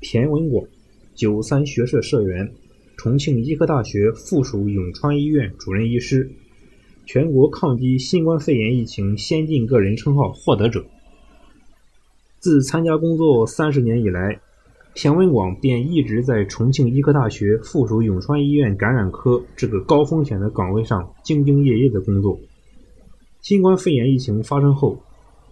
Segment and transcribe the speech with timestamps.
[0.00, 0.64] 田文广，
[1.16, 2.52] 九三学社社员，
[2.96, 6.30] 重庆医科大学附属永川医院主任医师，
[7.04, 10.86] 全国抗击新冠肺炎疫情先进个人称号获得者。
[12.38, 14.40] 自参加工作三十年以来，
[14.94, 22.38] 田文广便一直在重庆医科大学附属永川医院感染科这个高风险的岗位上兢兢业业的工作。
[23.40, 24.96] 新冠肺炎疫情发生后，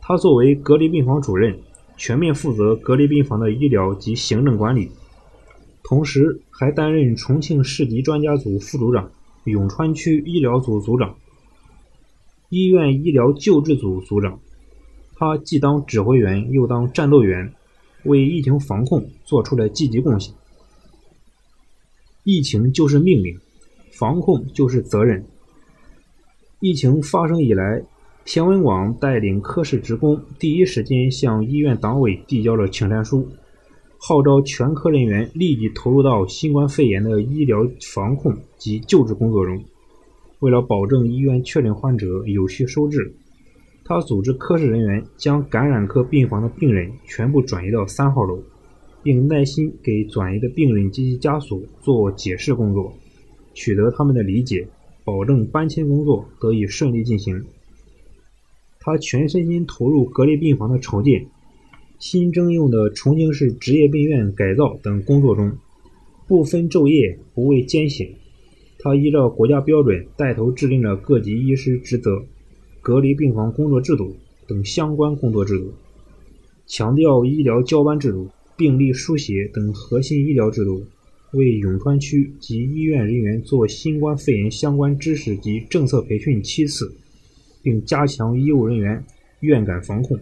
[0.01, 1.59] 他作为隔离病房主任。
[1.97, 4.91] 全面负责隔离病房的医疗及行政管理，
[5.82, 9.11] 同时还担任重庆市级专家组副组长、
[9.45, 11.17] 永川区医疗组组长、
[12.51, 14.39] 医院医疗救治组组长。
[15.17, 17.54] 他既当指挥员，又当战斗员，
[18.04, 20.35] 为疫情防控做出了积极贡献。
[22.25, 23.39] 疫情就是命令，
[23.93, 25.25] 防控就是责任。
[26.61, 27.82] 疫情发生以来。
[28.26, 33.28] 田文广带领科室职工，第一时间向医院党委递交了请战书，
[33.98, 37.64] 号召全科人员立即投入到新冠肺炎的医疗
[37.95, 39.62] 防控及救治工作中。
[40.41, 43.14] 为了保证医院确诊患者有序收治，
[43.84, 48.42] 他组织科室人员将感染科病房的病人全部转移到三号楼，
[49.05, 52.92] 并耐心给转移的病人及其家属做解释工作，
[53.55, 54.67] 取得他们的理解，
[55.05, 57.41] 保证搬迁工作得以顺利进行。
[58.87, 61.27] 他全身心投入隔离病房的筹建、
[61.98, 65.59] 新征用的重庆市职业病院改造等工作中，
[66.29, 68.09] 不分昼夜，不畏艰险。
[68.79, 72.25] 他依照国家标准，带头制定了各级医师职责、
[72.81, 74.14] 隔离病房工作制度
[74.47, 75.73] 等相关工作制度，
[76.69, 80.84] 强调医疗交班制度、病历书写等核心医疗制度，
[81.33, 86.95] 为永川区及医院人员做新冠肺炎相关知识及政策培训七次。
[87.67, 89.05] 并加强医务人员
[89.41, 90.17] 院感防控，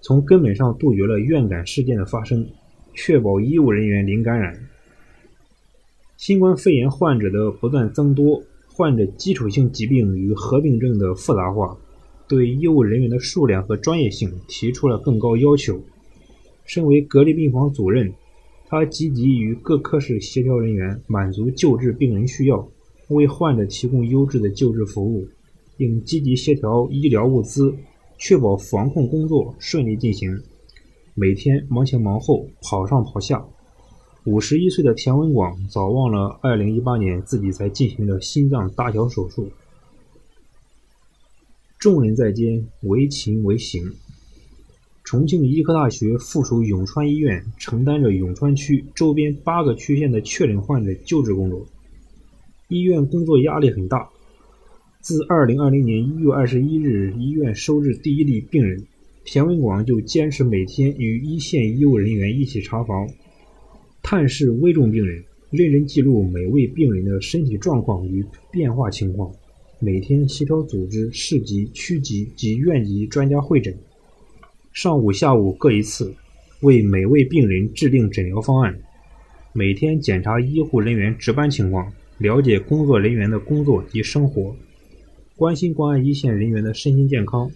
[0.00, 2.44] 从根本上杜绝了院感事件的发生，
[2.92, 4.58] 确保医务人员零感染。
[6.16, 11.78] 新冠肺炎患者的不断增多，患者基础性疾病与合并症的复杂化，
[12.26, 15.80] 对医务人员的数量和专业性提出了更高要求。
[16.64, 18.12] 身为隔离病房主任，
[18.66, 22.68] 他积极与各科室协调人员，满足救治病人需要，
[23.06, 25.28] 为患者提供优质的救治服务。
[25.82, 27.74] 并积极协调医疗物资，
[28.16, 30.40] 确保防控工作顺利进行。
[31.12, 33.44] 每天忙前忙后，跑上跑下。
[34.24, 39.50] 五十一岁的田文广早忘了二零一八年自己才进行的心脏搭桥手术。
[41.80, 43.82] 众人在肩，为勤为行。
[45.02, 51.66] 重庆医科大学附属永川医院承担着永川区周边八个区县的确诊患者救治工作，
[52.68, 54.08] 医院工作压力很大。
[55.02, 58.80] 自2020年1月21日医院收治第一例病人，
[59.24, 63.08] 田文广就坚持每天与一线医务人员一起查房、
[64.00, 65.20] 探视危重病人，
[65.50, 69.28] 认真记录每位病人的身体状况与变化情况，
[69.80, 73.76] 每天协调组织市级、区级及院级专家会诊，
[74.72, 76.14] 上午、下午各一次，
[76.60, 78.78] 为每位病人制定诊疗方案，
[79.52, 84.54] 每天检查医护人员值班情况，了解工作人员的工作及生活。
[85.34, 87.50] 关心关爱一线人员的身心健康，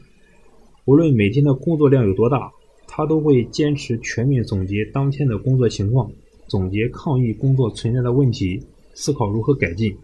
[0.86, 2.50] 无论每天的工作量有多大，
[2.88, 6.10] 他都会坚持全面总结当天的工作情况，
[6.48, 8.60] 总结抗疫工作存在的问题，
[8.94, 9.94] 思考如何改进。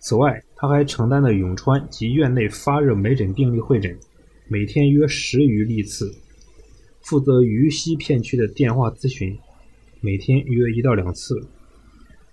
[0.00, 3.96] 此外，他还承担了永川及院内发热门诊病例会诊，
[4.48, 6.12] 每天约十余例次，
[7.02, 9.38] 负责渝西片区的电话咨询，
[10.00, 11.46] 每天约一到两次。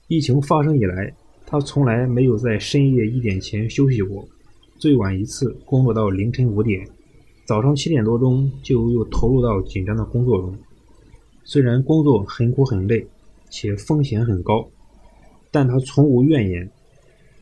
[0.08, 1.13] 疫情发生以来，
[1.51, 4.25] 他从来没有在深夜一点前休息过。
[4.79, 6.88] 最晚一次工作到凌晨五点，
[7.44, 10.57] 早上七点多钟就又投入到紧张的工作中。
[11.44, 13.06] 虽然工作很苦很累，
[13.50, 14.69] 且风险很高，
[15.51, 16.72] 但他从无怨言。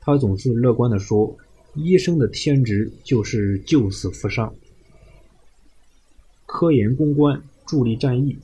[0.01, 1.37] 他总是乐观地说
[1.77, 4.51] ：“医生的天职就是救死扶伤，
[6.47, 8.35] 科研攻关，助力战役。”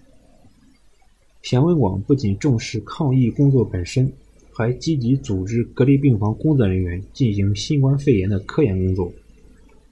[1.41, 4.13] 田文广不仅重视抗疫工作本身。
[4.57, 9.11] 还积极组织隔离病房工作人员进行新冠肺炎的科研工作，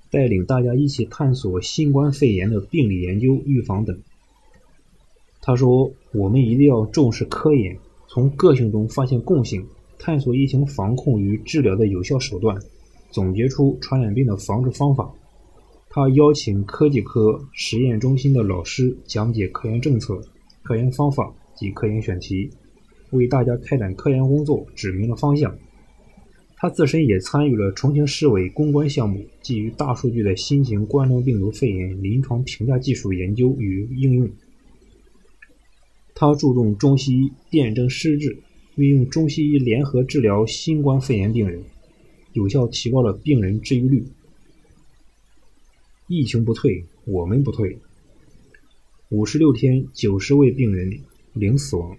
[0.10, 4.00] 带领大家一起探索新冠肺炎的病理研究、预防等。
[5.42, 7.78] 他说：“我们一定要重视科研，
[8.08, 9.66] 从个性中发现共性，
[10.00, 12.58] 探索疫情防控与治疗的有效手段，
[13.12, 15.14] 总结出传染病的防治方法。”
[15.92, 20.20] 他邀请科技科实验中心的老师讲解科研政策、
[20.64, 22.50] 科研方法及科研选题。
[23.14, 25.58] 为大家开展科研工作指明了方向。
[26.58, 34.30] 他自身也参与了重庆市委攻关项目基于大数据的新型冠状病毒肺炎临床评价技术研究与应用。
[36.14, 36.34] 他。
[36.36, 38.38] 注重中西医辨证施治，
[38.76, 41.62] 运用中西医联合治疗新冠肺炎病人，
[42.32, 44.06] 有效提高了病人治愈率。
[46.08, 47.78] 疫情不退，我们不退。
[49.10, 51.00] 五十六天，九十位病人
[51.34, 51.98] 零死亡，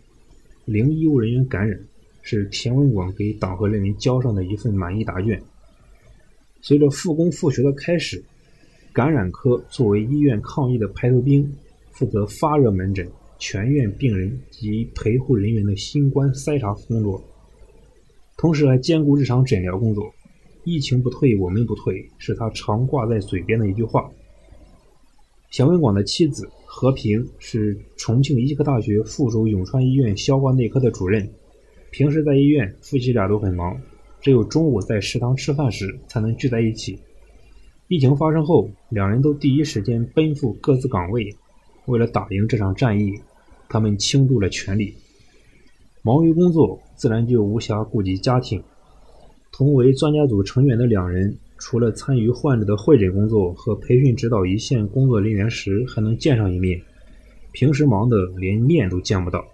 [0.65, 1.79] 零医务人员感染，
[2.23, 5.41] 是田文广给党和人民交上的一份满意答卷。
[6.63, 8.25] 随着复工复学的开始，
[8.93, 11.47] 感染科作为医院抗疫的排头兵，
[11.91, 13.07] 负责发热门诊、
[13.39, 17.23] 全院病人及陪护人员的新冠筛查工作，
[18.39, 20.11] 同时还兼顾日常诊疗工作。
[20.65, 24.11] 疫情不退，我们不退，是他常挂在嘴边的一句话。
[25.55, 31.31] 蒋文广的妻子何平是重庆医科大学附属永川医院消化内科的主任，
[31.93, 33.81] 平时在医院，夫妻俩都很忙，
[34.21, 36.99] 只有中午在食堂吃饭时才能聚在一起。
[37.87, 41.33] 疫情发生后，两人都第一时间奔赴各自岗位，
[41.87, 43.13] 为了打赢这场战役，
[43.69, 44.93] 他们倾注了全力。
[46.03, 48.61] 忙于工作，自然就无暇顾及家庭。
[49.53, 56.81] 同为专家组成员的两人，除了参与患者的会诊工作和培训指导一线工作人员时还能见上一面，
[57.53, 59.45] 平时忙得连面都见不到。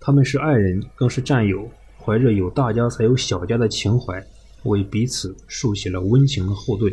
[0.00, 1.68] 他们是爱人，更是战友，
[1.98, 4.24] 怀着有大家才有小家的情怀，
[4.64, 6.92] 为彼此竖起了温情的后盾。